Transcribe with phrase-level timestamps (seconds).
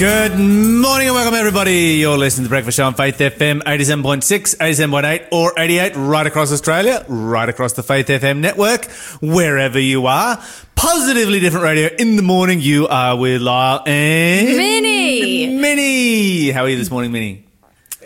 [0.00, 1.98] Good morning and welcome everybody.
[1.98, 7.04] You're listening to Breakfast Show on Faith FM 87.6, 87.8 or 88 right across Australia,
[7.06, 8.86] right across the Faith FM network,
[9.20, 10.42] wherever you are.
[10.74, 12.62] Positively different radio in the morning.
[12.62, 15.58] You are with Lyle and Minnie.
[15.58, 16.50] Minnie.
[16.50, 17.44] How are you this morning, Minnie?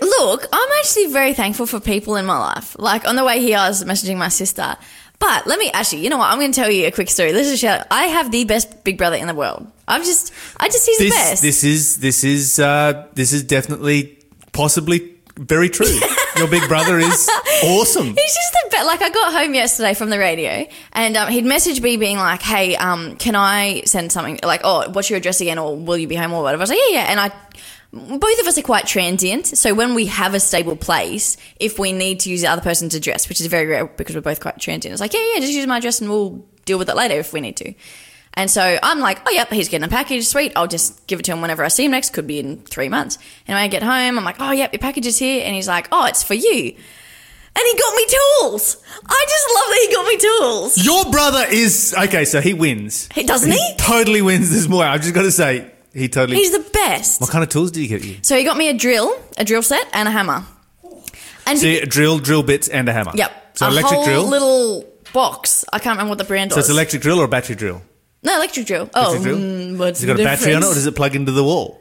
[0.01, 2.75] Look, I'm actually very thankful for people in my life.
[2.77, 4.77] Like on the way here, I was messaging my sister.
[5.19, 6.31] But let me actually, you know what?
[6.31, 7.33] I'm going to tell you a quick story.
[7.33, 7.87] This is a shout.
[7.91, 9.67] I have the best big brother in the world.
[9.89, 11.43] I'm just, I just he's the best.
[11.43, 14.19] this is this is uh, this is definitely
[14.53, 15.87] possibly very true.
[16.37, 17.29] Your big brother is
[17.65, 18.07] awesome.
[18.07, 18.87] He's just the best.
[18.87, 22.43] Like I got home yesterday from the radio, and um, he'd messaged me being like,
[22.43, 24.41] "Hey, um, can I send something?
[24.43, 26.71] Like, oh, what's your address again, or will you be home or whatever?" I was
[26.71, 27.31] like, "Yeah, yeah." And I,
[27.95, 31.93] both of us are quite transient, so when we have a stable place, if we
[31.93, 34.59] need to use the other person's address, which is very rare because we're both quite
[34.59, 37.19] transient, it's like, "Yeah, yeah, just use my address, and we'll deal with it later
[37.19, 37.75] if we need to."
[38.37, 40.27] And so I'm like, oh, yep, he's getting a package.
[40.27, 40.53] Sweet.
[40.57, 42.11] I'll just give it to him whenever I see him next.
[42.13, 43.17] Could be in three months.
[43.47, 45.45] And when I get home, I'm like, oh, yep, your package is here.
[45.45, 46.75] And he's like, oh, it's for you.
[47.57, 48.07] And he got me
[48.41, 48.77] tools.
[49.07, 50.85] I just love that he got me tools.
[50.85, 53.09] Your brother is okay, so he wins.
[53.15, 53.75] He- doesn't he?
[53.79, 54.93] Totally wins this morning.
[54.93, 56.37] I've just got to say, he totally.
[56.39, 57.21] He's the best.
[57.21, 58.17] what kind of tools did he get you?
[58.23, 60.45] So he got me a drill, a drill set, and a hammer.
[61.47, 63.13] And So a drill, drill bits, and a hammer.
[63.15, 64.25] yep, So a electric whole drill.
[64.27, 65.65] little box.
[65.73, 66.67] I can't remember what the brand so was.
[66.67, 67.83] it's electric drill or a battery drill?
[68.23, 68.89] no, electric drill.
[68.95, 69.39] Oh, Electric drill?
[69.39, 71.45] mm, what's Has it got a battery on it, or does it plug into the
[71.45, 71.81] wall?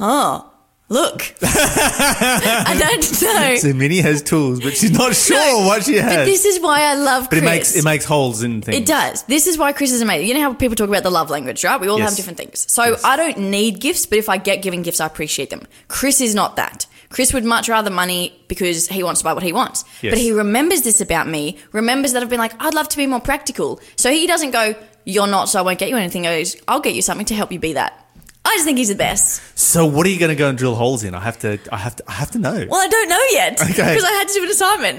[0.00, 0.47] Oh,
[0.88, 1.34] look.
[1.42, 3.56] I don't know.
[3.56, 6.16] So Minnie has tools, but she's not sure what she has.
[6.16, 7.40] But this is why I love Chris.
[7.40, 8.76] But it makes it makes holes in things.
[8.78, 9.22] It does.
[9.24, 10.28] This is why Chris is amazing.
[10.28, 11.80] You know how people talk about the love language, right?
[11.80, 12.10] We all Yes.
[12.10, 12.70] have different things.
[12.70, 13.04] So Yes.
[13.04, 15.62] I don't need gifts, but if I get given gifts, I appreciate them.
[15.88, 16.86] Chris is not that.
[17.10, 19.82] Chris would much rather money because he wants to buy what he wants.
[20.02, 20.12] Yes.
[20.12, 23.06] But he remembers this about me, remembers that I've been like, I'd love to be
[23.06, 23.80] more practical.
[23.96, 26.24] So he doesn't go, You're not, so I won't get you anything.
[26.24, 28.04] He goes, I'll get you something to help you be that.
[28.48, 29.42] I just think he's the best.
[29.58, 31.14] So what are you going to go and drill holes in?
[31.14, 31.58] I have to.
[31.70, 32.04] I have to.
[32.08, 32.66] I have to know.
[32.68, 33.72] Well, I don't know yet Okay.
[33.72, 34.98] because I had to do an assignment.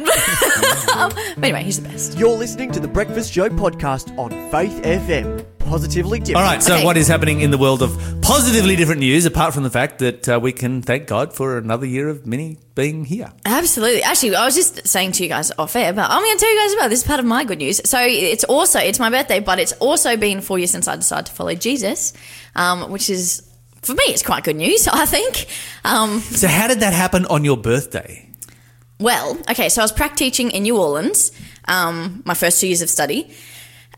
[0.96, 2.18] Um, but anyway, he's the best.
[2.18, 5.49] You're listening to the Breakfast Show podcast on Faith FM.
[5.69, 6.38] Positively different.
[6.38, 6.63] All right.
[6.63, 6.84] So Okay.
[6.85, 7.91] what is happening in the world of
[8.22, 11.85] positively different news, apart from the fact that uh, we can thank God for another
[11.85, 13.31] year of Minnie being here?
[13.46, 14.02] Absolutely.
[14.02, 16.52] Actually, I was just saying to you guys off air, but I'm going to tell
[16.53, 17.81] you guys about this is part of my good news.
[17.85, 21.28] So it's also it's my birthday, but it's also been four years since I decided
[21.28, 22.13] to follow Jesus,
[22.56, 23.44] um, which is
[23.84, 24.88] for me it's quite good news.
[24.91, 25.46] I think.
[25.86, 28.25] Um, So how did that happen on your birthday?
[29.00, 31.31] well, okay, so I was prac teaching in New Orleans,
[31.69, 33.31] um, my first two years of study,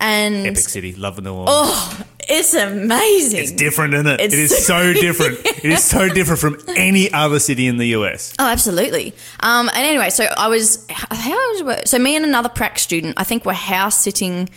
[0.01, 1.49] and Epic City, love New Orleans.
[1.51, 3.39] oh, it's amazing.
[3.39, 4.19] It's different, isn't it?
[4.21, 5.39] It's- it is so different.
[5.45, 8.33] it is so different from any other city in the US.
[8.39, 9.13] Oh, absolutely.
[9.39, 11.89] Um, and anyway, so I was how was?
[11.89, 14.49] So me and another prac student, I think, were house sitting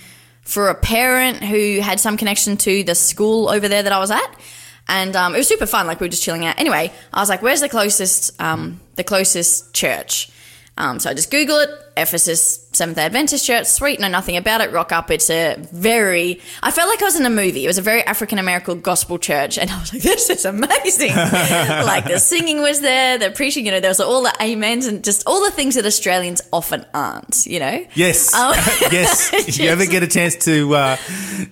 [0.43, 4.11] for a parent who had some connection to the school over there that I was
[4.11, 4.35] at,
[4.89, 5.87] and um, it was super fun.
[5.87, 6.59] Like we were just chilling out.
[6.61, 10.31] Anyway, I was like, "Where's the closest, um, the closest church?"
[10.77, 13.67] Um, so I just Google it, Ephesus Seventh Adventist Church.
[13.67, 14.73] Sweet, know nothing about it.
[14.73, 15.11] Rock up.
[15.11, 16.41] It's a very.
[16.63, 17.65] I felt like I was in a movie.
[17.65, 21.15] It was a very African American gospel church, and I was like, "This is amazing!"
[21.15, 23.67] like the singing was there, the preaching.
[23.67, 26.85] You know, there was all the amens and just all the things that Australians often
[26.95, 27.47] aren't.
[27.47, 27.87] You know.
[27.95, 28.53] Yes, Oh.
[28.93, 29.33] yes.
[29.33, 30.97] If you ever get a chance to uh,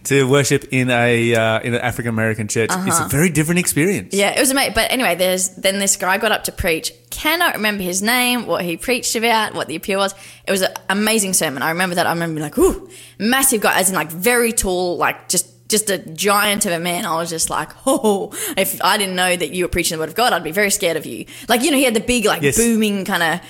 [0.04, 4.12] to worship in a uh, in an African American church, it's a very different experience.
[4.14, 4.20] Uh-huh.
[4.22, 4.74] Yeah, it was amazing.
[4.74, 6.92] But anyway, there's then this guy got up to preach.
[7.10, 10.14] Cannot remember his name, what he preached about, what the appeal was.
[10.46, 10.72] It was an
[11.12, 11.62] amazing sermon.
[11.62, 12.06] I remember that.
[12.06, 15.90] I remember being like, ooh, massive guy, as in like very tall, like just just
[15.90, 17.04] a giant of a man.
[17.06, 20.08] I was just like, oh, if I didn't know that you were preaching the word
[20.08, 21.26] of God, I'd be very scared of you.
[21.48, 22.56] Like, you know, he had the big, like Yes.
[22.56, 23.40] booming kind of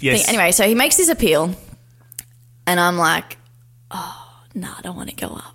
[0.00, 0.26] Yes.
[0.26, 0.34] thing.
[0.34, 1.54] Anyway, so he makes this appeal,
[2.66, 3.36] and I'm like,
[3.92, 5.51] oh, no, I don't want to go up.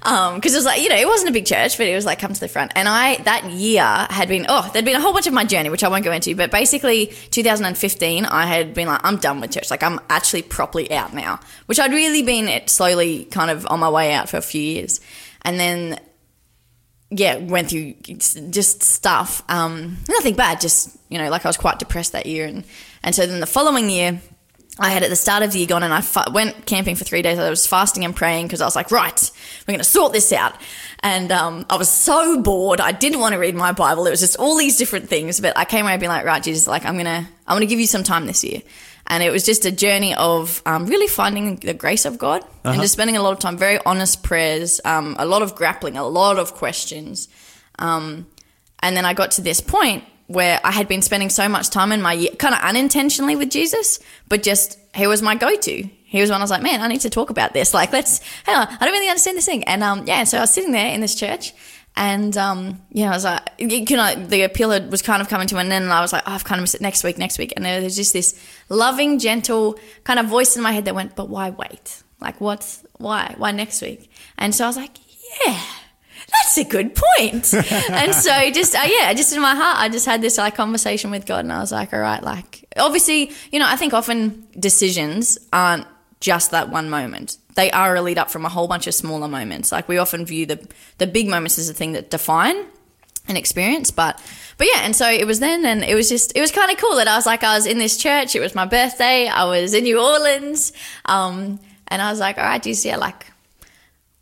[0.00, 2.18] Because it was like, you know, it wasn't a big church, but it was like,
[2.18, 2.72] come to the front.
[2.76, 5.70] And I, that year, had been, oh, there'd been a whole bunch of my journey,
[5.70, 9.52] which I won't go into, but basically 2015, I had been like, I'm done with
[9.52, 9.70] church.
[9.70, 13.90] Like, I'm actually properly out now, which I'd really been slowly kind of on my
[13.90, 15.00] way out for a few years.
[15.42, 15.98] And then
[17.10, 19.42] yeah, went through just stuff.
[19.48, 22.64] Um, nothing bad, just you know, like I was quite depressed that year, and
[23.02, 24.20] and so then the following year,
[24.78, 27.04] I had at the start of the year gone and I fa- went camping for
[27.04, 27.38] three days.
[27.38, 29.30] I was fasting and praying because I was like, right,
[29.66, 30.54] we're going to sort this out.
[31.00, 32.80] And um, I was so bored.
[32.80, 34.06] I didn't want to read my Bible.
[34.06, 35.40] It was just all these different things.
[35.40, 37.86] But I came away being like, right, Jesus, like I'm gonna, I'm gonna give you
[37.86, 38.60] some time this year.
[39.06, 42.80] And it was just a journey of um, really finding the grace of God and
[42.80, 46.04] just spending a lot of time, very honest prayers, um, a lot of grappling, a
[46.04, 47.28] lot of questions.
[47.78, 48.26] Um,
[48.80, 51.92] and then I got to this point where I had been spending so much time
[51.92, 55.88] in my kind of unintentionally with Jesus, but just he was my go-to.
[56.04, 57.74] He was when I was like, man, I need to talk about this.
[57.74, 59.64] Like, let's, hang on, I don't really understand this thing.
[59.64, 61.52] And um, yeah, so I was sitting there in this church,
[61.96, 65.56] And um, yeah, I was like, you know, the appeal was kind of coming to
[65.56, 67.38] an end, and I was like, oh, I've kind of missed it next week, next
[67.38, 67.52] week.
[67.56, 68.38] And there was just this
[68.68, 72.02] loving, gentle kind of voice in my head that went, but why wait?
[72.20, 73.34] Like, what's why?
[73.38, 74.10] Why next week?
[74.36, 74.96] And so I was like,
[75.46, 75.60] yeah,
[76.46, 77.52] that's a good point.
[77.90, 81.10] and so just uh, yeah, just in my heart, I just had this like conversation
[81.10, 84.46] with God, and I was like, all right, like obviously, you know, I think often
[84.58, 85.86] decisions aren't
[86.20, 87.38] just that one moment.
[87.54, 89.72] They are a lead up from a whole bunch of smaller moments.
[89.72, 90.66] Like we often view the
[90.98, 92.56] the big moments as the thing that define
[93.28, 94.22] an experience, but
[94.56, 96.78] but yeah, and so it was then, and it was just it was kind of
[96.78, 98.36] cool that I was like I was in this church.
[98.36, 99.26] It was my birthday.
[99.26, 100.72] I was in New Orleans,
[101.06, 101.58] um,
[101.88, 102.94] and I was like, all right, do you see?
[102.96, 103.26] Like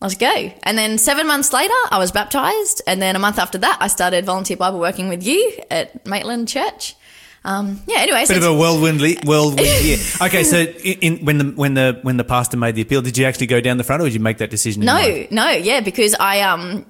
[0.05, 0.53] let's go.
[0.62, 2.83] And then seven months later, I was baptized.
[2.87, 6.49] And then a month after that, I started volunteer Bible working with you at Maitland
[6.49, 6.95] Church.
[7.47, 8.25] Um, yeah, anyway.
[8.25, 9.99] So Bit of a whirlwind, le- whirlwind year.
[10.23, 13.19] Okay, so in, in, when the when the when the pastor made the appeal, did
[13.19, 14.83] you actually go down the front, or did you make that decision?
[14.83, 16.87] in no, no, yeah, because I, um,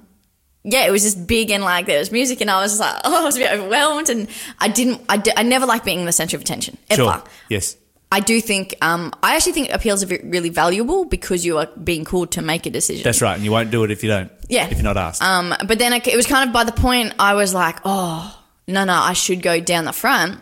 [0.63, 3.01] yeah, it was just big and like there was music and I was just like,
[3.03, 4.27] oh, I was a bit overwhelmed and
[4.59, 7.03] I didn't, I, di- I never liked being the center of attention ever.
[7.03, 7.23] Sure.
[7.49, 7.75] Yes.
[8.15, 12.05] I do think, um, I actually think appeals are really valuable because you are being
[12.05, 13.03] called to make a decision.
[13.03, 14.31] That's right, and you won't do it if you don't.
[14.47, 14.67] Yeah.
[14.67, 15.21] If you're not asked.
[15.21, 18.85] Um, but then it, was kind of by the point I was like, oh, no,
[18.85, 20.39] no, I should go down the front.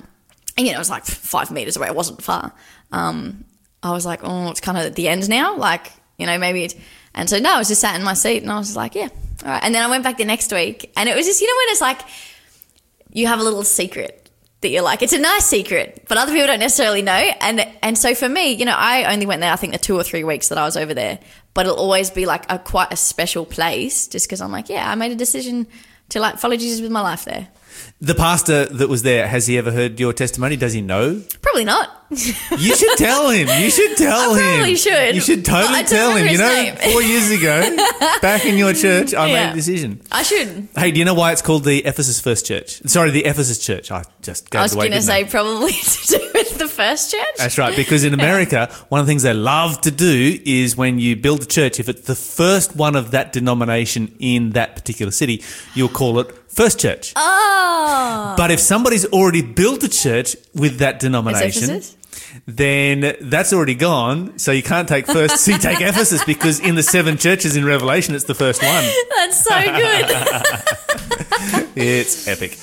[0.56, 1.88] And, you know, it was like five meters away.
[1.88, 2.54] It wasn't far.
[2.92, 3.44] Um,
[3.82, 5.58] I was like, oh, it's kind of at the end now.
[5.58, 6.76] Like, you know, maybe it.
[7.16, 8.94] And so, no, I was just sat in my seat and I was just like,
[8.94, 9.10] yeah,
[9.44, 9.64] all right.
[9.64, 11.72] And then I went back the next week and it was just, you know, when
[11.72, 12.02] it's like
[13.12, 14.23] you have a little secret
[14.64, 17.14] that you're like, it's a nice secret, but other people don't necessarily know.
[17.14, 19.96] And and so for me, you know, I only went there, I think the two
[19.96, 21.20] or three weeks that I was over there,
[21.54, 24.90] but it'll always be like a quite a special place just because I'm like, yeah,
[24.90, 25.68] I made a decision
[26.10, 27.48] to like follow Jesus with my life there.
[28.02, 30.56] The pastor that was there, has he ever heard your testimony?
[30.58, 31.22] Does he know?
[31.42, 31.90] Probably not.
[32.12, 33.48] You should tell him.
[33.62, 34.56] You should tell I him.
[34.58, 35.16] probably should.
[35.16, 36.28] You should totally I tell him.
[36.28, 36.76] You know, name.
[36.92, 37.76] four years ago,
[38.22, 39.52] back in your church, I made Yeah.
[39.52, 40.02] a decision.
[40.12, 40.68] I should.
[40.76, 42.82] Hey, do you know why it's called the Ephesus First Church?
[42.86, 43.90] Sorry, the Ephesus Church.
[43.90, 45.24] I just gave I was going to didn't I?
[45.24, 47.26] say probably to do with the first church.
[47.38, 51.00] That's right, because in America, one of the things they love to do is when
[51.00, 55.12] you build a church, if it's the first one of that denomination in that particular
[55.12, 55.42] city,
[55.74, 57.14] you'll call it First Church.
[57.16, 58.34] oh.
[58.38, 61.82] But if somebody's already built a church with that denomination,
[62.46, 64.38] then that's already gone.
[64.38, 65.38] So you can't take first.
[65.40, 68.84] so you take Ephesus because in the seven churches in Revelation, it's the first one.
[69.18, 71.74] That's so good.
[71.76, 72.58] It's epic.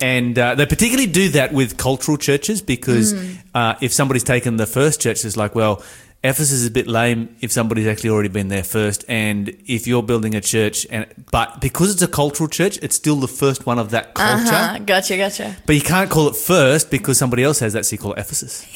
[0.00, 3.32] And uh, they particularly do that with cultural churches because Hmm.
[3.54, 5.82] uh, if somebody's taken the first church, it's like, well,
[6.24, 9.04] Ephesus is a bit lame if somebody's actually already been there first.
[9.08, 13.16] And if you're building a church, and but because it's a cultural church, it's still
[13.16, 14.54] the first one of that culture.
[14.54, 14.78] uh-huh.
[14.78, 15.54] Gotcha, gotcha.
[15.66, 18.20] But you can't call it first because somebody else has that, so you call it
[18.20, 18.66] Ephesus.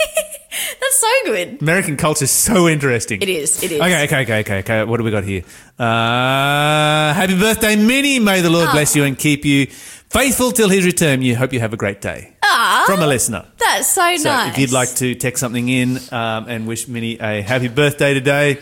[0.81, 1.63] That's so good.
[1.63, 3.23] American culture is so interesting.
[3.23, 3.63] It is.
[3.63, 3.81] It is.
[3.81, 4.85] Okay, okay, okay, okay, okay.
[4.85, 5.43] What do we got here?
[5.79, 8.19] Uh, happy birthday, Minnie.
[8.19, 11.23] May the Lord bless you and keep you faithful till his return.
[11.23, 12.35] You hope you have a great day.
[12.87, 13.45] From a listener.
[13.59, 14.53] That's so, So nice.
[14.53, 18.59] if you'd like to text something in um, and wish Minnie a happy birthday today,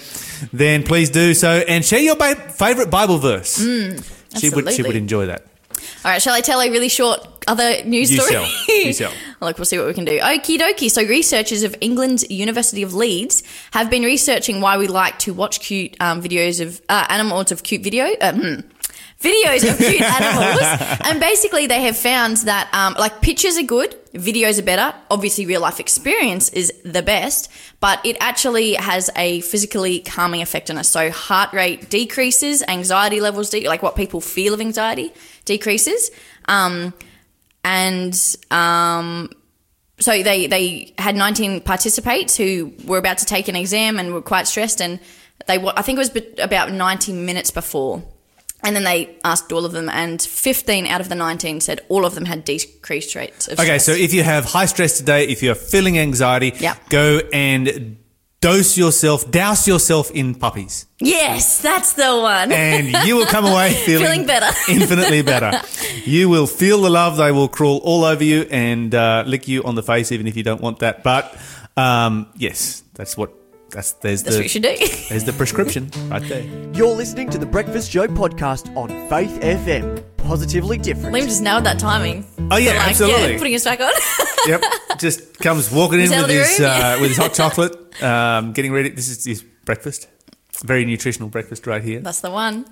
[0.53, 3.57] then please do so and share your ba- favorite Bible verse.
[3.57, 5.47] she would she would enjoy that.
[6.05, 8.33] All right, shall I tell a really short other news You story?
[8.45, 8.77] shall.
[8.85, 9.13] You shall.
[9.41, 10.19] Look, we'll see what we can do.
[10.19, 10.91] Okie dokie.
[10.91, 13.43] So, researchers of England's University of Leeds
[13.73, 17.63] have been researching why we like to watch cute um, videos of uh, animals of
[17.63, 18.07] cute video.
[18.21, 18.61] Uh, hmm,
[19.21, 23.97] videos of cute animals, and basically they have found that um, like pictures are good,
[24.13, 24.97] videos are better.
[25.11, 30.71] Obviously, real life experience is the best, but it actually has a physically calming effect
[30.71, 30.89] on us.
[30.89, 35.13] So heart rate decreases, anxiety levels, like what people feel of anxiety
[35.45, 36.11] decreases,
[36.47, 36.93] um,
[37.65, 39.31] and um,
[39.99, 44.23] so they they had 19 participants who were about to take an exam and were
[44.23, 45.01] quite stressed and
[45.47, 48.03] they I think it was about 90 minutes before
[48.63, 52.05] and then they asked all of them and 15 out of the 19 said all
[52.05, 53.85] of them had decreased rates of Okay, stress.
[53.87, 56.89] so if you have high stress today, if you're feeling anxiety, Yep.
[56.89, 57.99] go and
[58.41, 60.87] dose yourself, douse yourself in puppies.
[61.01, 64.51] yes that's the one and you will come away feeling, Feeling better.
[64.71, 65.61] infinitely better.
[66.05, 67.17] You will feel the love.
[67.17, 70.37] They will crawl all over you and uh, lick you on the face, even if
[70.37, 71.03] you don't want that.
[71.03, 71.37] But
[71.77, 73.33] um, yes, that's what
[73.77, 74.75] that's there's that's the what you should do
[75.11, 76.43] there's the prescription right there.
[76.73, 80.03] You're listening to the Breakfast Show podcast on Faith FM.
[80.17, 81.15] Positively different.
[81.15, 83.33] Liam just nailed that timing Oh yeah, like, absolutely.
[83.33, 83.93] yeah, putting his back on
[84.47, 84.63] yep,
[84.99, 86.69] just comes walking in Is that with the his room?
[86.71, 88.89] uh, with his hot chocolate, um, getting ready.
[88.91, 90.09] This is his breakfast.
[90.65, 92.01] Very nutritional breakfast right here.
[92.01, 92.65] that's the one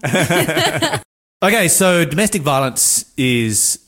[1.42, 3.78] Okay, so domestic violence is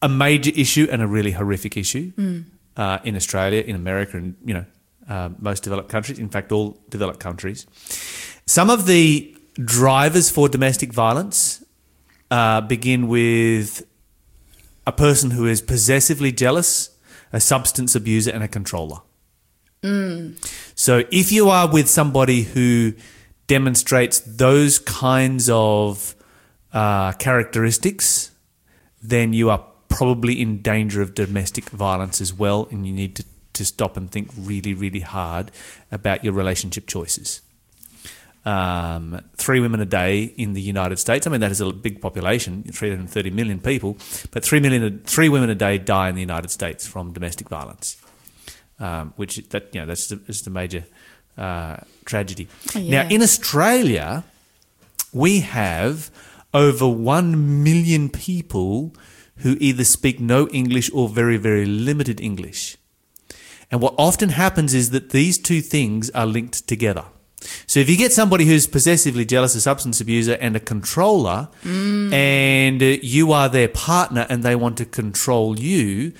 [0.00, 2.12] a major issue and a really horrific issue
[2.76, 4.64] uh, in Australia, in America, and you know
[5.08, 6.18] uh, most developed countries.
[6.18, 7.66] In fact, all developed countries.
[8.46, 11.64] Some of the drivers for domestic violence
[12.30, 13.86] uh, begin with
[14.86, 16.90] a person who is possessively jealous,
[17.32, 18.98] a substance abuser, and a controller.
[20.74, 22.94] So if you are with somebody who
[23.46, 26.14] demonstrates those kinds of
[26.72, 28.30] uh, characteristics,
[29.02, 33.24] then you are probably in danger of domestic violence as well, and you need to,
[33.54, 35.50] to stop and think really, really hard
[35.90, 37.42] about your relationship choices.
[38.44, 41.26] Um, three women a day in the United States.
[41.26, 43.96] I mean, that is a big population, 330 million people,
[44.32, 48.02] but three million, three women a day die in the United States from domestic violence,
[48.80, 50.84] um, which that you know that's the, is the major
[51.38, 52.48] uh, tragedy.
[52.74, 53.02] Oh, yeah.
[53.02, 54.24] Now, in Australia,
[55.12, 56.10] we have
[56.52, 58.92] over 1 million people
[59.38, 62.76] who either speak no English or very, very limited English.
[63.72, 67.06] And what often happens is that these two things are linked together.
[67.66, 71.48] So if you get somebody who's possessively jealous, a substance abuser, and a controller,
[72.12, 76.12] and uh, you are their partner and they want to control you,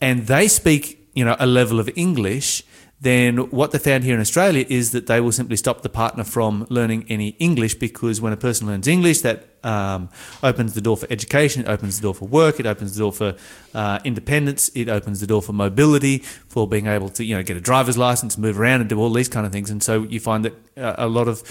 [0.00, 2.62] and they speak, you know, a level of English,
[3.02, 6.22] then what they found here in Australia is that they will simply stop the partner
[6.22, 10.10] from learning any English because when a person learns English, that um,
[10.42, 13.12] opens the door for education, it opens the door for work, it opens the door
[13.12, 13.34] for
[13.74, 17.56] uh, independence, it opens the door for mobility, for being able to you know get
[17.56, 19.70] a driver's license, move around, and do all these kind of things.
[19.70, 21.42] And so you find that uh, a lot of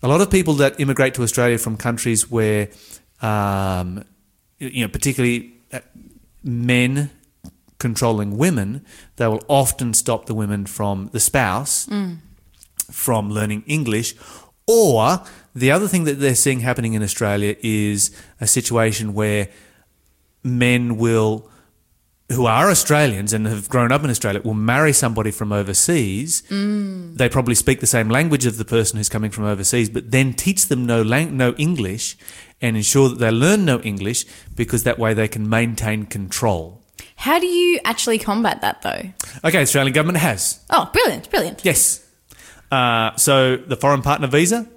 [0.00, 2.68] a lot of people that immigrate to Australia from countries where
[3.20, 4.04] um,
[4.60, 5.80] you know particularly uh,
[6.44, 7.10] men
[7.84, 8.82] controlling women,
[9.16, 12.16] they will often stop the women from the spouse mm.
[12.90, 14.14] from learning English.
[14.66, 15.20] Or
[15.54, 18.10] the other thing that they're seeing happening in Australia is
[18.40, 19.48] a situation where
[20.42, 21.50] men will,
[22.32, 26.42] who are Australians and have grown up in Australia, will marry somebody from overseas.
[26.48, 27.18] Mm.
[27.18, 30.32] They probably speak the same language of the person who's coming from overseas, but then
[30.32, 32.16] teach them no lang- no English
[32.62, 34.24] and ensure that they learn no English
[34.56, 36.83] because that way they can maintain control.
[37.24, 39.02] How do you actually combat that though?
[39.48, 40.60] Okay, Australian government has.
[40.68, 41.64] Oh, brilliant, brilliant.
[41.64, 42.04] Yes.
[42.70, 44.68] Uh, so the foreign partner visa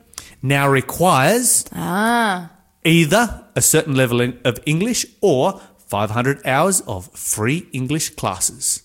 [0.41, 2.51] now requires Ah,
[2.85, 8.83] either a certain level in- of English or 500 hours of free English classes.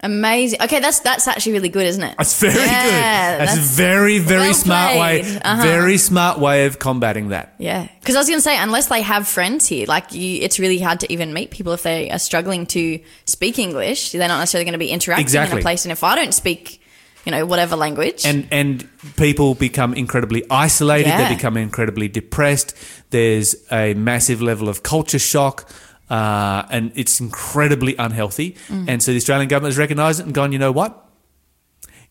[0.00, 0.62] Amazing.
[0.62, 2.14] Okay, that's that's actually really good, isn't it?
[2.16, 3.48] That's very Yeah, good.
[3.48, 5.20] That's, a very, very well smart way.
[5.20, 5.62] Uh-huh.
[5.62, 7.54] Very smart way of combating that.
[7.58, 10.58] Yeah, because I was going to say, unless they have friends here, like you, it's
[10.58, 14.12] really hard to even meet people if they are struggling to speak English.
[14.12, 15.84] They're not necessarily going to be interacting in a place.
[15.84, 16.80] And if I don't speak,
[17.24, 21.08] you know, whatever language, and and people become incredibly isolated.
[21.08, 21.28] Yeah.
[21.28, 22.74] They become incredibly depressed.
[23.10, 25.70] There's a massive level of culture shock.
[26.10, 28.56] Uh, and it's incredibly unhealthy.
[28.68, 28.88] Mm.
[28.88, 31.06] And so the Australian government has recognised it and gone, you know what?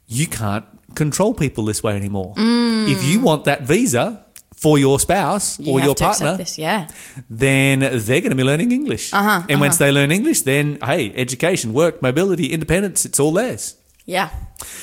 [0.07, 2.33] You can't control people this way anymore.
[2.37, 4.23] If you want that visa
[4.55, 5.65] for your spouse Mm.
[5.65, 6.57] you or your partner, this.
[6.57, 6.87] Yeah,
[7.29, 9.13] then they're going to be learning English.
[9.13, 13.75] Uh-huh, and once they learn English, then hey, education, work, mobility, independence, it's all theirs.
[14.07, 14.29] Yeah.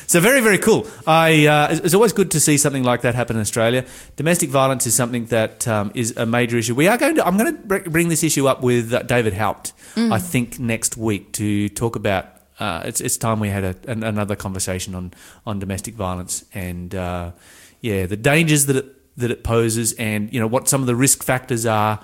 [0.07, 0.87] So very, very cool.
[1.07, 3.85] I uh, it's- always good to see something like that happen in Australia.
[4.17, 6.75] Domestic violence is something that um, is a major issue.
[6.77, 7.27] We are going to.
[7.27, 9.73] I'm going to bring this issue up with uh, David Haupt.
[9.97, 12.27] I think next week to talk about.
[12.61, 15.13] Uh, it's it's time we had a, an, another conversation on
[15.45, 17.33] on domestic violence and uh,
[17.81, 20.95] yeah the dangers that it that it poses and you know what some of the
[20.97, 21.99] risk factors are.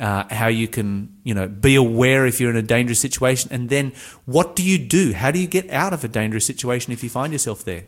[0.00, 3.68] Uh, how you can, you know, be aware if you're in a dangerous situation, and
[3.68, 3.92] then
[4.24, 5.12] what do you do?
[5.12, 7.84] How do you get out of a dangerous situation if you find yourself there?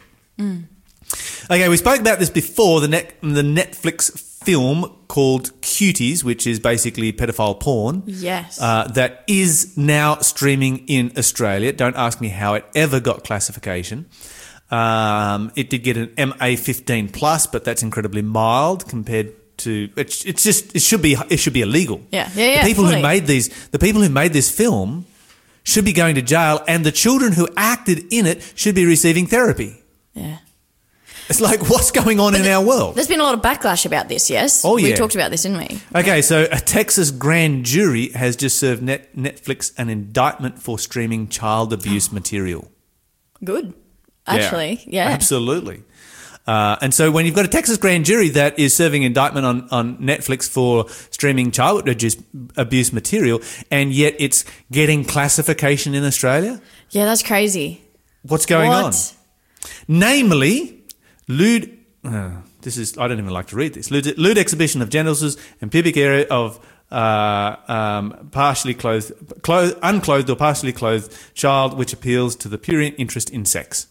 [1.51, 2.81] Okay, we spoke about this before.
[2.81, 4.11] The net, the Netflix
[4.45, 8.03] film called Cuties, which is basically pedophile porn.
[8.07, 8.61] Yes.
[8.61, 11.73] Uh, that is now streaming in Australia.
[11.73, 14.07] Don't ask me how it ever got classification.
[14.71, 19.89] Um, it did get an MA15 plus, but that's incredibly mild compared to.
[19.97, 22.01] It's, it's just it should be it should be illegal.
[22.11, 22.29] Yeah.
[22.35, 22.97] Yeah, yeah, The people fully.
[22.97, 25.07] who made these the people who made this film
[25.65, 29.27] should be going to jail, and the children who acted in it should be receiving
[29.27, 29.83] therapy.
[30.15, 30.39] yeah.
[31.29, 32.97] It's like what's going on in our world?
[32.97, 34.29] There's been a lot of backlash about this.
[34.29, 34.65] Yes.
[34.65, 34.89] Oh, yeah.
[34.89, 35.81] We talked about this, didn't we?
[36.01, 41.29] Okay, so a Texas grand jury has just served Net- Netflix an indictment for streaming
[41.29, 42.69] child abuse material.
[43.43, 43.73] Good.
[44.27, 45.09] Actually, yeah.
[45.09, 45.85] Absolutely.
[46.47, 49.69] Uh, and so when you've got a Texas grand jury that is serving indictment on,
[49.71, 52.17] on Netflix for streaming child abuse,
[52.57, 57.81] abuse material, and yet it's getting classification in Australia, Yeah, that's crazy.
[58.23, 58.85] what's going what?
[58.85, 58.93] on?
[59.89, 60.83] Namely,
[61.29, 61.79] lewd.
[62.05, 62.33] Uh,
[62.63, 63.91] this is I don't even like to read this.
[63.91, 66.59] Lewd, lewd exhibition of genitals and pubic area of
[66.91, 72.81] uh, um, partially clothed, clothed, unclothed or partially clothed child, which appeals to the pure
[72.81, 73.87] interest in sex.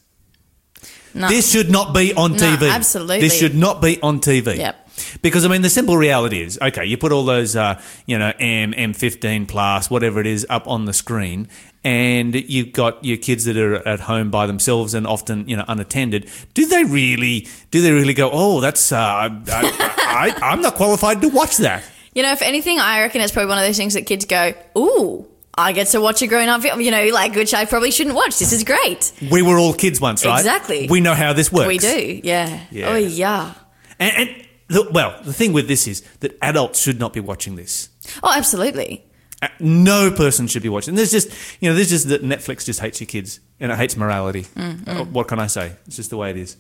[1.14, 1.28] No.
[1.28, 2.72] This should not be on No, TV.
[2.72, 3.22] absolutely.
[3.22, 4.58] This should not be on TV.
[4.58, 4.78] Yep.
[5.22, 8.32] Because I mean, the simple reality is, okay, you put all those, uh, you know,
[8.40, 11.48] M, M15 plus, whatever it is, up on the screen,
[11.84, 15.66] and you've got your kids that are at home by themselves and often, you know,
[15.68, 16.30] unattended.
[16.54, 17.48] Do they really?
[17.72, 18.30] Do they really go?
[18.32, 18.92] Oh, that's.
[18.92, 21.84] Uh, I, I, I'm not qualified to watch that.
[22.14, 24.54] You know, if anything, I reckon it's probably one of those things that kids go,
[24.78, 25.28] "Ooh,
[25.58, 28.40] I get to watch a grown-up film." You know, like which I probably shouldn't watch.
[28.40, 29.12] This is great.
[29.32, 30.40] We were all kids once, right?
[30.40, 30.88] Exactly.
[30.90, 31.68] We know how this works.
[31.68, 32.62] We do, yeah.
[32.72, 32.90] Yeah.
[32.90, 33.54] Oh yeah.
[34.00, 37.56] And, and the, well, the thing with this is that adults should not be watching
[37.56, 37.90] this.
[38.24, 39.06] Oh, absolutely.
[39.42, 40.96] Uh, No person should be watching.
[40.96, 41.30] There's just,
[41.60, 44.46] you know, there's just that Netflix just hates your kids and it hates morality.
[44.56, 45.74] Uh, what can I say?
[45.88, 46.58] It's just the way it is.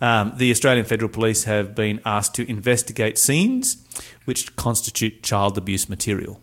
[0.00, 3.76] Um, the Australian Federal Police have been asked to investigate scenes
[4.24, 6.40] which constitute child abuse material.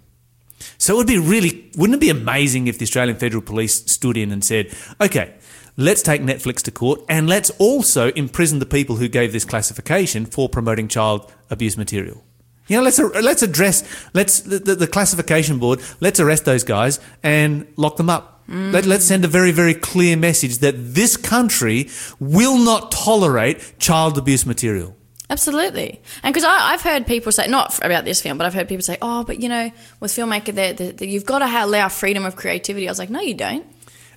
[0.77, 4.17] So it would be really, wouldn't it be amazing if the Australian Federal Police stood
[4.17, 5.35] in and said, okay,
[5.75, 10.25] let's take Netflix to court and let's also imprison the people who gave this classification
[10.25, 12.23] for promoting child abuse material.
[12.67, 13.83] You know, let's let's address
[14.13, 15.79] let's the, the, classification board.
[16.01, 18.43] Let's arrest those guys and lock them up.
[18.49, 24.17] Let, let's send a very very clear message that this country will not tolerate child
[24.17, 24.97] abuse material.
[25.29, 25.99] Absolutely.
[26.23, 28.97] And because I've heard people say, not about this film, but I've heard people say,
[29.01, 32.87] oh, but you know, with filmmaker, they're- you've got to allow freedom of creativity.
[32.87, 33.65] I was like, no, you don't.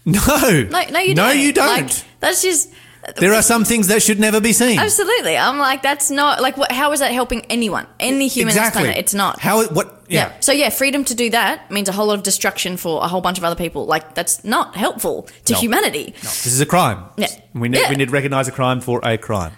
[0.04, 1.16] No, No, no, you no, don't.
[1.16, 1.66] No, you don't.
[1.86, 2.72] Like, that's just.
[3.16, 4.78] There are some things that should never be seen.
[4.78, 5.36] Absolutely.
[5.36, 7.86] I'm like, that's not, like, what, how is that helping anyone?
[7.98, 8.82] Any human on this exactly.
[8.82, 8.98] planet?
[8.98, 9.40] It's not.
[9.40, 9.66] How?
[9.68, 10.04] What?
[10.08, 10.28] yeah.
[10.28, 10.40] Yeah.
[10.40, 13.20] So, yeah, freedom to do that means a whole lot of destruction for a whole
[13.20, 13.86] bunch of other people.
[13.86, 15.58] Like, that's not helpful to No.
[15.58, 16.14] humanity.
[16.20, 17.04] This is a crime.
[17.16, 17.28] Yeah.
[17.54, 17.90] We need, Yeah.
[17.90, 19.52] we need to recognise a crime for a crime.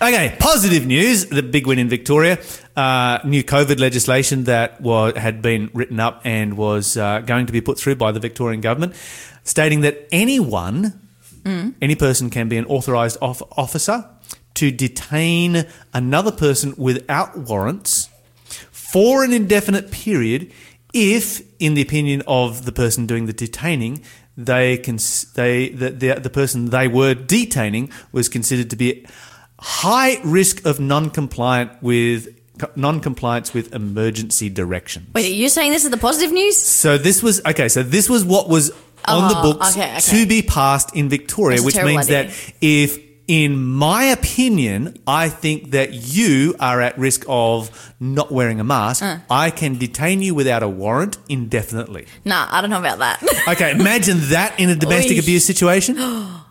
[0.00, 1.26] Okay, positive news.
[1.26, 2.38] The big win in Victoria.
[2.76, 7.52] Uh, new COVID legislation that was, had been written up and was uh, going to
[7.52, 8.94] be put through by the Victorian government,
[9.42, 11.00] stating that anyone,
[11.48, 11.74] Mm.
[11.80, 14.04] any person can be an authorised off- officer
[14.54, 15.64] to detain
[15.94, 18.10] another person without warrants
[18.70, 20.52] for an indefinite period
[20.92, 24.02] if, in the opinion of the person doing the detaining,
[24.36, 24.98] they can
[25.34, 29.06] they the, the the person they were detaining was considered to be
[29.60, 32.28] high risk of non-compliant with
[32.76, 35.06] non-compliance with emergency directions.
[35.14, 36.56] Wait, are you saying this is the positive news?
[36.56, 37.68] So this was okay.
[37.68, 38.72] So this was what was
[39.16, 40.00] on the Oh, books okay, okay.
[40.00, 42.24] to be passed in Victoria, That's which means idea.
[42.24, 48.58] that if, in my opinion, I think that you are at risk of not wearing
[48.60, 49.18] a mask, Uh.
[49.30, 52.06] I can detain you without a warrant indefinitely.
[52.24, 53.22] Nah, I don't know about that.
[53.48, 55.20] Okay, imagine that in a domestic Oy.
[55.20, 55.96] abuse situation.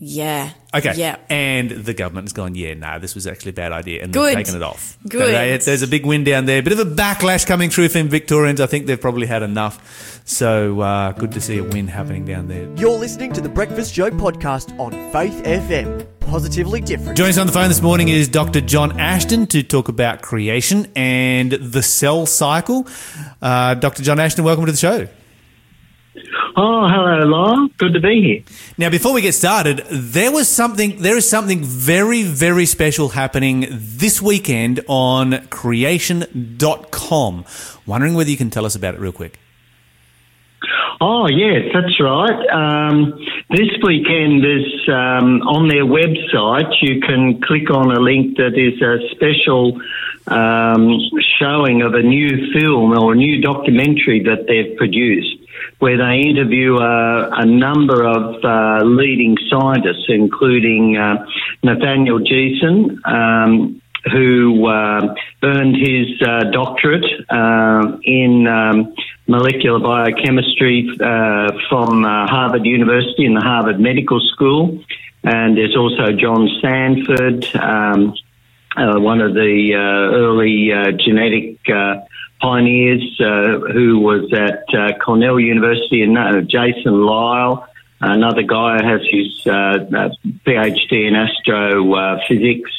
[0.00, 0.50] yeah.
[0.74, 0.94] Okay.
[0.96, 1.16] Yeah.
[1.28, 4.02] And the government has gone, yeah, no, this was actually a bad idea.
[4.02, 4.36] And Good.
[4.36, 4.96] they've taken it off.
[5.02, 5.34] So Good.
[5.34, 6.62] they- there's a big win down there.
[6.62, 8.60] Bit of a backlash coming through from Victorians.
[8.60, 10.22] I think they've probably had enough.
[10.24, 12.68] So uh, good to see a win happening down there.
[12.76, 16.06] You're listening to the Breakfast Show podcast on Faith FM.
[16.20, 17.16] Positively different.
[17.18, 18.60] Joining us on the phone this morning is Dr.
[18.60, 22.86] John Ashton to talk about creation and the cell cycle.
[23.42, 24.04] Uh, Dr.
[24.04, 25.08] John Ashton, welcome to the show.
[26.62, 27.68] Oh, hello, Laura.
[27.78, 28.42] Good to be here.
[28.76, 31.00] Now, before we get started, there was something.
[31.00, 36.26] There is something very, very special happening this weekend on Creation.com.
[37.86, 39.38] Wondering whether you can tell us about it real quick.
[41.00, 42.46] Oh, yes, that's right.
[42.52, 43.18] Um,
[43.48, 46.70] this weekend is um, on their website.
[46.82, 49.80] You can click on a link that is a special
[50.26, 51.00] um,
[51.38, 55.39] showing of a new film or a new documentary that they've produced,
[55.80, 61.26] where they interview uh, a number of uh, leading scientists, including uh,
[61.62, 63.00] Nathaniel Jeanson.
[63.04, 68.94] Um, who uh, earned his uh, doctorate uh, in um,
[69.26, 70.88] molecular biochemistry
[71.68, 74.82] from Harvard University in the Harvard Medical School.
[75.22, 78.14] And there's also John Sanford, um,
[78.76, 82.02] uh, one of the uh, early uh, genetic uh,
[82.40, 87.66] pioneers who was at Cornell University, and Jason Lisle.
[88.00, 92.70] Another guy who has his PhD in astrophysics.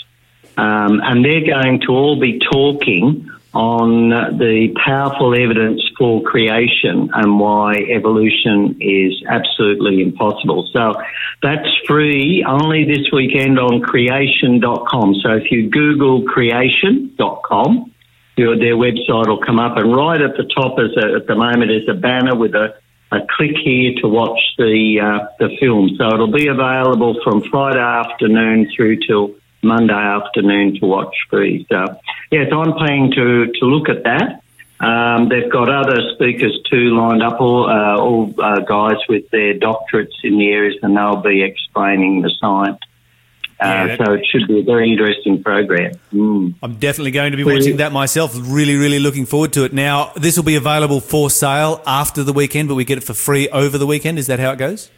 [0.58, 7.40] Um, and they're going to all be talking on the powerful evidence for creation and
[7.40, 10.70] why evolution is absolutely impossible.
[10.72, 10.94] So
[11.42, 15.16] that's free only this weekend on creation.com.
[15.16, 17.92] So if you Google creation.com,
[18.38, 21.36] your, their website will come up and right at the top is a, at the
[21.36, 22.76] moment is a banner with a,
[23.12, 25.90] a click here to watch the, uh, the film.
[25.98, 31.66] So it'll be available from Friday afternoon through till Monday afternoon to watch free.
[31.70, 32.00] So,
[32.32, 34.42] yes, I'm planning to, to look at that.
[34.80, 39.54] Um, they've got other speakers too lined up, all, uh, all uh, guys with their
[39.54, 42.80] doctorates in the areas, and they'll be explaining the science
[43.60, 45.92] Uh, that- so it should be a very interesting program.
[46.12, 46.56] Mm.
[46.64, 48.36] I'm definitely going to be watching that myself.
[48.36, 49.72] Really, really looking forward to it.
[49.72, 53.14] Now, this will be available for sale after the weekend, but we get it for
[53.14, 54.18] free over the weekend.
[54.18, 54.90] Is that how it goes?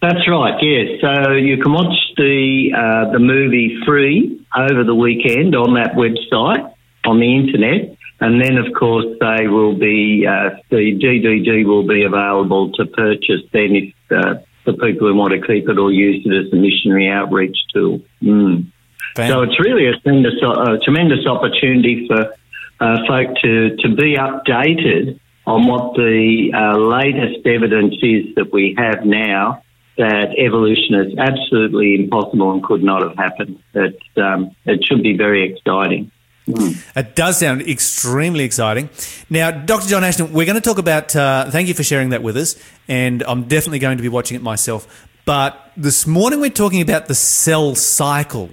[0.00, 0.62] That's right.
[0.62, 1.00] Yes.
[1.00, 6.74] So you can watch the uh, the movie free over the weekend on that website
[7.06, 12.04] on the internet, and then of course they will be uh, the DVD will be
[12.04, 16.24] available to purchase then if uh, for people who want to keep it or use
[16.24, 18.00] it as a missionary outreach tool.
[18.22, 18.72] Mm.
[19.16, 22.34] So it's really a tremendous, a tremendous opportunity for
[22.80, 28.74] uh, folk to, to be updated on what the uh, latest evidence is that we
[28.76, 29.62] have now
[29.96, 33.62] that evolution is absolutely impossible and could not have happened.
[33.72, 36.10] That um, it should be very exciting.
[36.46, 38.90] It does sound extremely exciting.
[39.30, 39.88] Now, Dr.
[39.88, 41.14] John Ashton, we're going to talk about.
[41.16, 44.36] Uh, thank you for sharing that with us, and I'm definitely going to be watching
[44.36, 45.08] it myself.
[45.24, 48.50] But this morning we're talking about the cell cycle.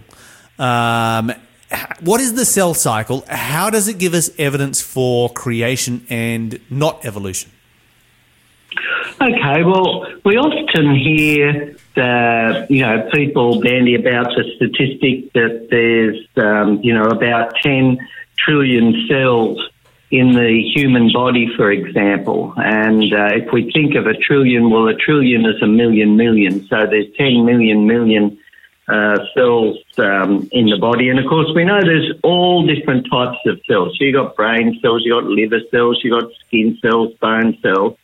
[0.58, 1.34] Um,
[2.00, 3.26] what is the cell cycle?
[3.28, 7.52] How does it give us evidence for creation and not evolution?
[9.22, 16.26] Okay, well, we often hear that, you know, people bandy about the statistic that there's,
[16.44, 18.00] um, you know, about 10
[18.36, 19.60] trillion cells
[20.10, 22.56] in the human body, for example.
[22.58, 26.66] And uh, if we think of a trillion, well, a trillion is a million million.
[26.66, 28.40] So there's 10 million million
[28.88, 31.10] uh, cells um, in the body.
[31.10, 33.96] And of course, we know there's all different types of cells.
[34.00, 37.98] So you've got brain cells, you've got liver cells, you've got skin cells, bone cells.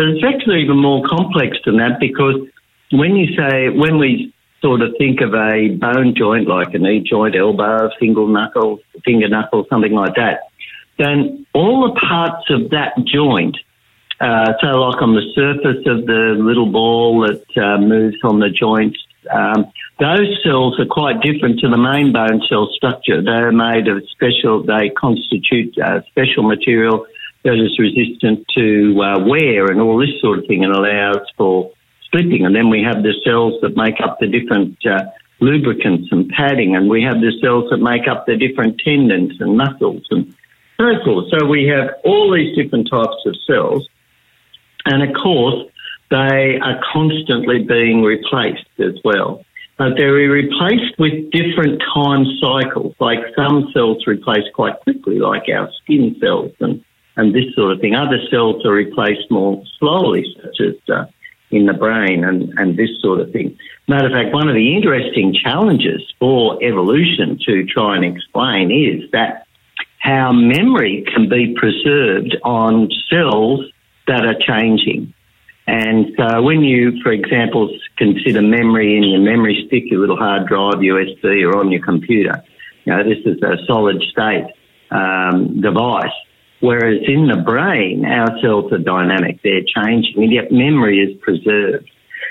[0.00, 2.48] But it's actually even more complex than that because
[2.90, 4.32] when you say, when we
[4.62, 9.28] sort of think of a bone joint like a knee joint, elbow, single knuckle, finger
[9.28, 10.48] knuckle, something like that,
[10.98, 13.58] then all the parts of that joint,
[14.22, 18.48] uh, so like on the surface of the little ball that uh, moves on the
[18.48, 18.96] joint,
[19.30, 23.20] um, those cells are quite different to the main bone cell structure.
[23.20, 27.04] They're made of special, they constitute uh, special material
[27.42, 31.72] that is resistant to uh, wear and all this sort of thing and allows for
[32.04, 32.44] splitting.
[32.44, 35.04] And then we have the cells that make up the different uh,
[35.40, 39.56] lubricants and padding, and we have the cells that make up the different tendons and
[39.56, 40.34] muscles and
[40.78, 41.26] so forth.
[41.30, 43.88] So we have all these different types of cells,
[44.84, 45.70] and of course,
[46.10, 49.44] they are constantly being replaced as well.
[49.78, 52.94] But they're replaced with different time cycles.
[53.00, 56.84] Like some cells replace quite quickly, like our skin cells and,
[57.16, 57.94] and this sort of thing.
[57.94, 61.06] Other cells are replaced more slowly, such as uh,
[61.50, 63.58] in the brain and, and this sort of thing.
[63.88, 69.10] Matter of fact, one of the interesting challenges for evolution to try and explain is
[69.10, 69.46] that
[69.98, 73.60] how memory can be preserved on cells
[74.06, 75.12] that are changing.
[75.66, 80.46] And so when you, for example, consider memory in your memory stick, your little hard
[80.46, 82.42] drive, USB, or on your computer,
[82.84, 84.46] you know, this is a solid state
[84.90, 86.10] um, device.
[86.60, 91.88] Whereas in the brain, our cells are dynamic, they're changing, and yet memory is preserved.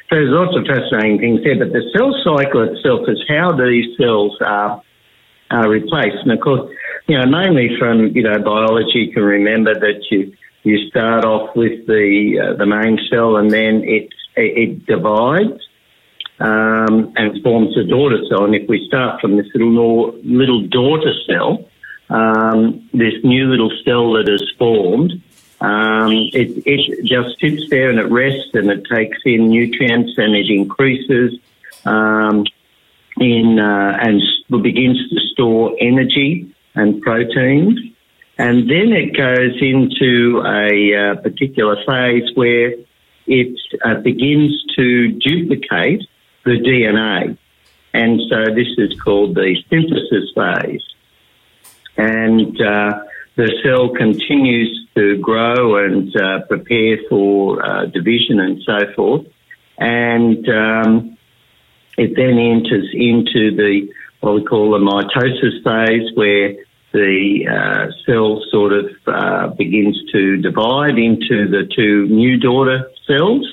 [0.10, 3.98] So there's lots of fascinating things there, but the cell cycle itself is how these
[3.98, 4.82] cells are,
[5.50, 6.18] are replaced.
[6.22, 6.72] And of course,
[7.08, 11.56] you know, mainly from, you know, biology, you can remember that you, you start off
[11.56, 15.62] with the, uh, the main cell and then it, it divides,
[16.40, 18.46] um, and forms a daughter cell.
[18.46, 21.69] And if we start from this little, little daughter cell,
[22.10, 25.22] um, this new little cell that is formed,
[25.62, 30.36] um, it, it just sits there and it rests and it takes in nutrients and
[30.36, 31.38] it increases
[31.86, 32.46] um,
[33.20, 34.22] in uh, and
[34.64, 37.78] begins to store energy and proteins.
[38.38, 42.76] And then it goes into a uh, particular phase where
[43.28, 46.08] it uh, begins to duplicate
[46.46, 47.38] the DNA.
[47.94, 50.82] And so this is called the synthesis phase
[52.00, 53.04] and uh,
[53.36, 59.28] the cell continues to grow and uh, prepare for uh, division and so forth.
[59.78, 61.18] And um,
[61.98, 66.56] it then enters into the what we call the mitosis phase, where
[66.94, 73.46] the uh, cell sort of uh, begins to divide into the two new daughter cells,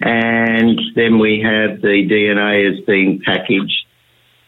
[0.00, 3.86] and then we have the DNA as being packaged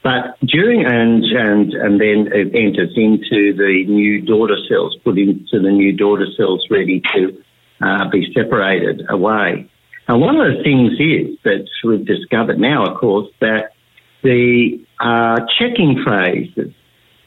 [0.03, 5.61] but during and and and then it enters into the new daughter cells, put into
[5.61, 7.43] the new daughter cells, ready to
[7.81, 9.71] uh, be separated away.
[10.09, 13.75] And one of the things is that we've discovered now, of course, that
[14.23, 16.75] the uh, checking phases.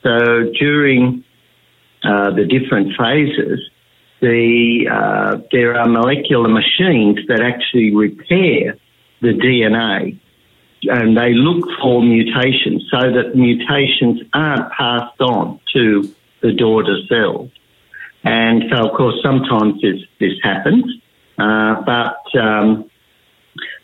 [0.03, 1.23] So during
[2.03, 3.59] uh, the different phases,
[4.19, 8.77] the uh, there are molecular machines that actually repair
[9.21, 10.19] the DNA
[10.89, 17.49] and they look for mutations so that mutations aren't passed on to the daughter cells.
[18.23, 20.85] And so, of course, sometimes this, this happens,
[21.37, 22.89] uh, but um,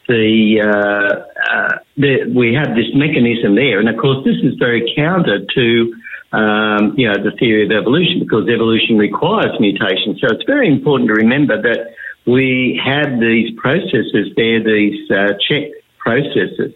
[0.07, 4.93] the, uh, uh, the, we have this mechanism there, and of course, this is very
[4.95, 5.93] counter to
[6.33, 10.17] um, you know the theory of evolution because evolution requires mutation.
[10.19, 11.93] So it's very important to remember that
[12.25, 16.73] we have these processes there, these uh, check processes.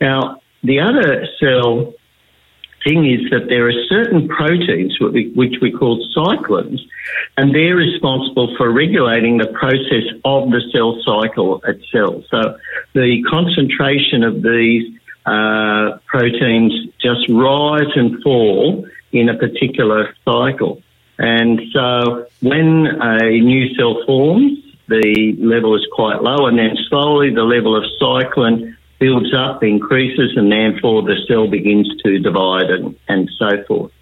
[0.00, 1.94] Now, the other cell
[2.84, 6.80] thing is that there are certain proteins which we call cyclins,
[7.36, 12.24] and they're responsible for regulating the process of the cell cycle itself.
[12.30, 12.58] So
[12.92, 20.82] the concentration of these uh, proteins just rise and fall in a particular cycle.
[21.18, 27.32] And so when a new cell forms, the level is quite low, and then slowly
[27.32, 32.98] the level of cyclin builds up, increases, and therefore the cell begins to divide and,
[33.06, 33.92] and so forth.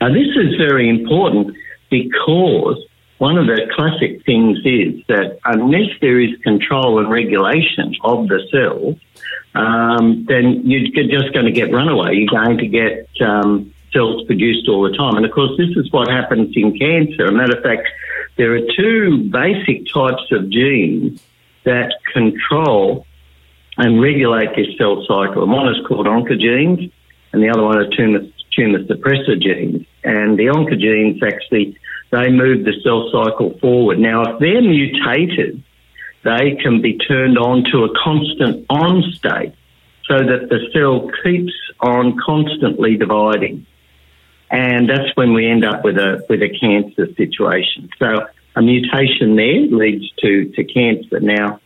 [0.00, 1.56] Now, this is very important
[1.90, 2.78] because
[3.18, 8.40] one of the classic things is that unless there is control and regulation of the
[8.52, 8.94] cell,
[9.60, 12.14] um, then you're just going to get runaway.
[12.14, 15.16] You're going to get um, cells produced all the time.
[15.16, 17.24] And of course, this is what happens in cancer.
[17.24, 17.88] As a matter of fact,
[18.36, 21.20] there are two basic types of genes
[21.64, 23.06] that control
[23.78, 25.46] and regulate this cell cycle.
[25.46, 26.90] One is called oncogenes,
[27.32, 28.20] and the other one is tumor,
[28.52, 29.86] tumor suppressor genes.
[30.04, 31.78] And the oncogenes actually
[32.10, 33.98] they move the cell cycle forward.
[33.98, 35.62] Now, if they're mutated,
[36.22, 39.54] they can be turned on to a constant on state
[40.06, 43.66] so that the cell keeps on constantly dividing.
[44.50, 47.88] And that's when we end up with a with a cancer situation.
[47.98, 51.20] So a mutation there leads to, to cancer.
[51.20, 51.60] Now,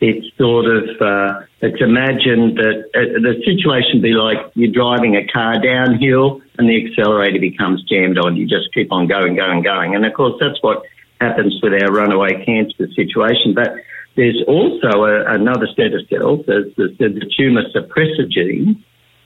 [0.00, 5.26] it's sort of uh, it's imagined that uh, the situation be like you're driving a
[5.26, 8.36] car downhill and the accelerator becomes jammed on.
[8.36, 10.82] You just keep on going, going, going, and of course that's what
[11.20, 13.54] happens with our runaway cancer situation.
[13.54, 13.74] But
[14.16, 18.76] there's also a, another set of cells, there's the, the tumour suppressor genes,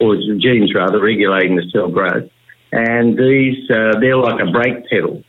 [0.01, 2.31] or genes rather regulating the cell growth,
[2.73, 5.23] and these uh, they're like a brake pedal,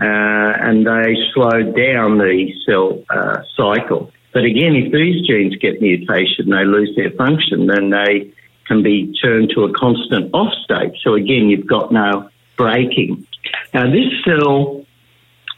[0.00, 4.12] uh, and they slow down the cell uh, cycle.
[4.32, 8.32] But again, if these genes get mutation, they lose their function, then they
[8.66, 10.92] can be turned to a constant off state.
[11.02, 13.26] So again, you've got no braking.
[13.74, 14.86] Now, this cell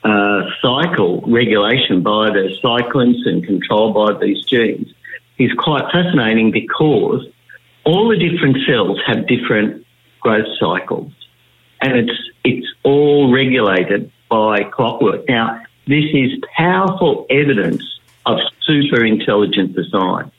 [0.04, 4.88] uh, cycle regulation by the cyclins and controlled by these genes
[5.38, 7.26] is quite fascinating because
[7.84, 9.84] all the different cells have different
[10.20, 11.12] growth cycles,
[11.80, 15.28] and it's it's all regulated by clockwork.
[15.28, 17.82] Now, this is powerful evidence
[18.26, 20.30] of super intelligent design.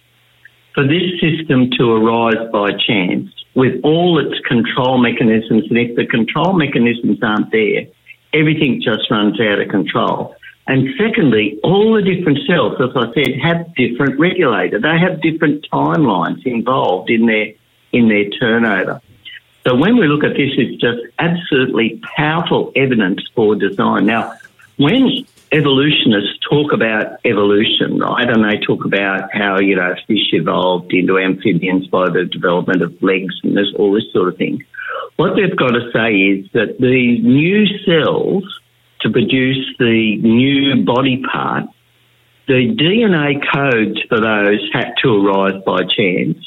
[0.73, 6.07] For this system to arise by chance with all its control mechanisms, and if the
[6.07, 7.85] control mechanisms aren't there,
[8.33, 10.35] everything just runs out of control.
[10.65, 14.79] And secondly, all the different cells, as I said, have different regulator.
[14.79, 17.53] They have different timelines involved in their
[17.91, 19.01] in their turnover.
[19.65, 24.05] So when we look at this, it's just absolutely powerful evidence for design.
[24.05, 24.33] Now,
[24.77, 28.27] when evolutionists talk about evolution, right?
[28.27, 33.01] And they talk about how, you know, fish evolved into amphibians by the development of
[33.01, 34.63] legs and this, all this sort of thing.
[35.15, 38.43] What they've got to say is that the new cells
[39.01, 41.65] to produce the new body part,
[42.47, 46.37] the DNA codes for those had to arise by chance,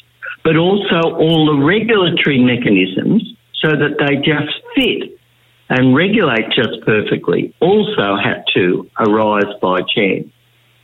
[0.42, 3.23] but also all the regulatory mechanisms
[3.62, 5.19] so that they just fit
[5.68, 10.29] and regulate just perfectly also had to arise by chance.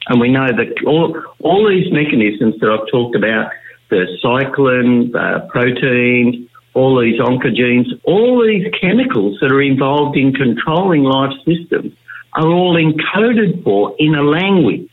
[0.09, 3.53] And we know that all, all these mechanisms that I've talked about,
[3.89, 11.05] the cyclin, uh, proteins, all these oncogenes, all these chemicals that are involved in controlling
[11.05, 11.93] life systems
[12.35, 14.89] are all encoded for in a language.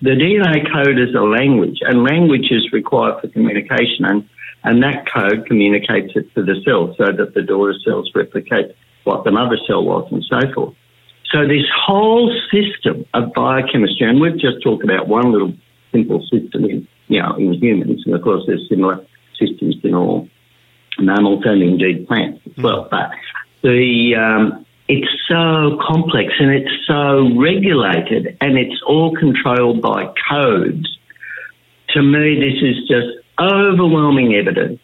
[0.00, 4.04] The DNA code is a language, and language is required for communication.
[4.04, 4.28] And
[4.64, 9.24] and that code communicates it to the cell so that the daughter cells replicate what
[9.24, 10.74] the mother cell was and so forth.
[11.30, 15.52] So this whole system of biochemistry, and we've just talked about one little
[15.92, 19.04] simple system in, you know, in humans, and of course there's similar
[19.38, 20.28] systems in all
[20.98, 22.84] mammals and indeed plants as well.
[22.84, 22.90] Mm.
[22.90, 23.10] But
[23.62, 30.98] the um, it's so complex and it's so regulated and it's all controlled by codes.
[31.90, 34.80] To me, this is just overwhelming evidence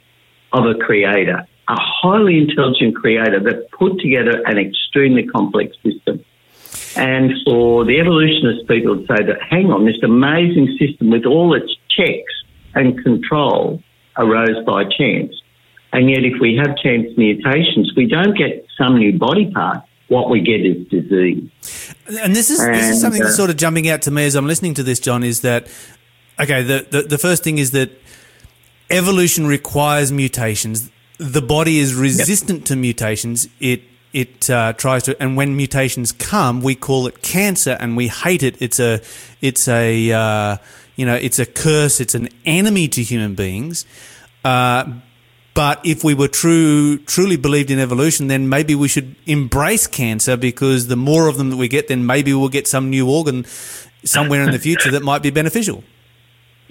[0.53, 6.25] of a creator, a highly intelligent creator that put together an extremely complex system.
[6.97, 11.55] And for the evolutionist people to say that, hang on, this amazing system with all
[11.55, 12.33] its checks
[12.75, 13.83] and control
[14.17, 15.35] arose by chance.
[15.93, 19.83] And yet, if we have chance mutations, we don't get some new body part.
[20.09, 21.49] What we get is disease.
[22.21, 24.27] And this is this is And, something that's uh, sort of jumping out to me
[24.27, 25.25] as I'm listening to this, John.
[25.25, 25.67] Is that
[26.39, 26.63] okay?
[26.63, 27.91] The, the the first thing is that
[28.91, 30.91] evolution requires mutations.
[31.19, 33.49] The body is resistant to mutations.
[33.61, 38.09] It it uh, tries to, and when mutations come, we call it cancer, and we
[38.09, 38.61] hate it.
[38.61, 39.01] It's a
[39.41, 40.57] it's a uh,
[40.97, 42.01] you know it's a curse.
[42.01, 43.85] It's an enemy to human beings.
[44.45, 44.93] Uh,
[45.55, 50.37] but if we were true, truly believed in evolution, then maybe we should embrace cancer
[50.37, 53.45] because the more of them that we get, then maybe we'll get some new organ
[54.05, 55.85] somewhere in the future that might be beneficial.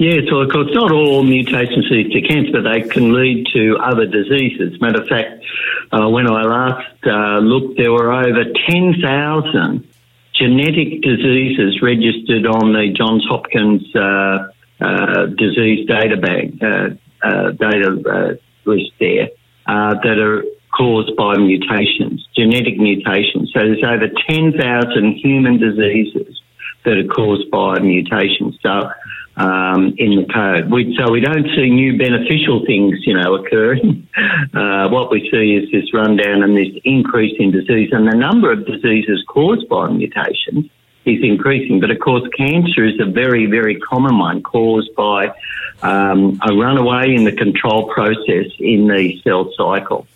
[0.03, 3.77] Yes, well, of course, not all mutations lead to cancer, but they can lead to
[3.77, 4.75] other diseases.
[4.81, 5.45] Matter of fact,
[5.93, 9.87] uh, when I last uh, looked, there were over 10,000
[10.35, 16.89] genetic diseases registered on the Johns Hopkins uh, uh, disease data bank, uh,
[17.25, 19.29] uh, data uh, list there,
[19.65, 20.43] that are
[20.77, 23.53] caused by mutations, genetic mutations.
[23.53, 26.41] So there's over 10,000 human diseases
[26.83, 28.59] that are caused by mutations.
[28.61, 28.91] So
[29.35, 34.07] um, in the code, we, so we don't see new beneficial things, you know, occurring.
[34.53, 38.51] Uh, what we see is this rundown and this increase in disease, and the number
[38.51, 40.69] of diseases caused by mutations
[41.05, 41.79] is increasing.
[41.79, 45.33] But of course, cancer is a very, very common one caused by
[45.81, 50.07] um, a runaway in the control process in the cell cycle.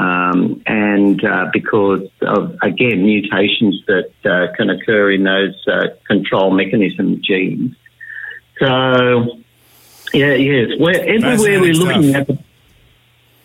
[0.00, 6.50] Um, and uh, because of, again, mutations that uh, can occur in those uh, control
[6.50, 7.76] mechanism genes.
[8.58, 9.38] So,
[10.12, 12.20] yeah, yes, where, everywhere we're looking stuff.
[12.20, 12.38] at the,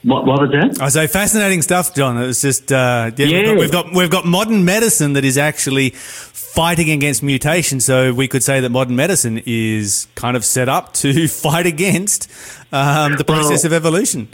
[0.04, 0.82] what, what was that?
[0.82, 2.18] I say fascinating stuff, John.
[2.24, 3.54] It's just uh, yeah, Yeah.
[3.56, 7.80] We've, got, we've got we've got modern medicine that is actually fighting against mutation.
[7.80, 12.30] So we could say that modern medicine is kind of set up to fight against
[12.72, 14.30] um, the process Well- of evolution.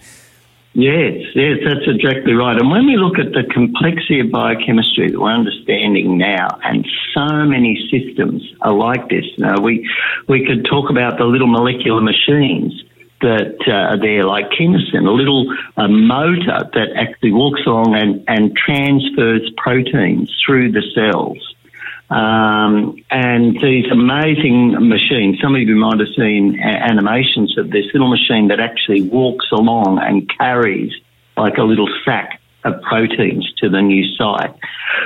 [0.78, 2.60] Yes, yes, that's exactly right.
[2.60, 7.46] And when we look at the complexity of biochemistry that we're understanding now, and so
[7.46, 9.90] many systems are like this, now we
[10.28, 12.84] we could talk about the little molecular machines
[13.22, 18.26] that uh, are there, like chemistry, a little uh, motor that actually walks along and,
[18.28, 21.55] and transfers proteins through the cells.
[22.10, 27.86] Um, and these amazing machines, some of you might have seen a- animations of this
[27.94, 30.94] little machine that actually walks along and carries
[31.36, 34.54] like a little sack of proteins to the new site.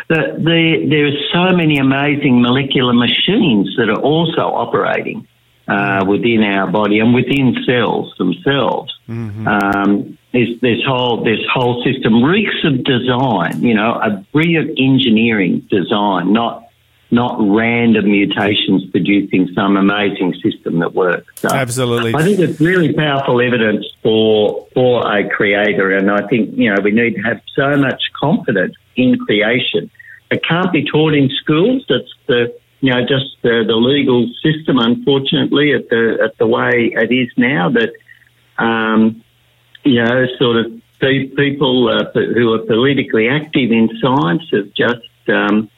[0.08, 5.28] The, the, there are so many amazing molecular machines that are also operating
[5.68, 8.94] uh, within our body and within cells themselves.
[9.48, 13.64] Um, this, this whole this whole system reeks of design.
[13.64, 16.69] You know, a brilliant engineering design, not
[17.12, 21.26] not random mutations producing some amazing system that works.
[21.36, 22.13] So Absolutely.
[22.13, 26.82] I think it's really powerful evidence for for a creator, and I think you know
[26.84, 29.89] we need to have so much confidence in creation.
[30.30, 31.84] It can't be taught in schools.
[31.89, 36.91] That's the you know just the, the legal system, unfortunately, at the at the way
[36.93, 37.72] it is now.
[37.72, 37.91] That
[38.63, 39.24] um,
[39.84, 45.69] you know, sort of people uh, who are politically active in science have just um,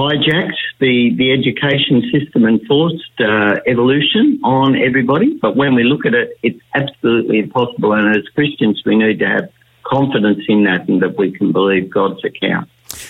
[0.00, 5.38] hijacked the, the education system and forced uh, evolution on everybody.
[5.40, 7.92] But when we look at it, it's absolutely impossible.
[7.92, 9.50] And as Christians, we need to have
[9.84, 12.68] confidence in that and that we can believe God's account.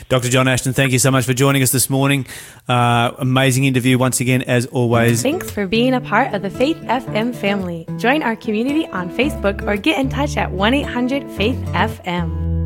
[0.08, 0.28] Dr.
[0.28, 2.26] John Ashton, thank you so much for joining us this morning.
[2.68, 5.22] Uh, amazing interview once again, as always.
[5.22, 7.86] Thanks for being a part of the Faith FM family.
[7.98, 12.59] Join our community on Facebook or get in touch at 1 800 Faith FM.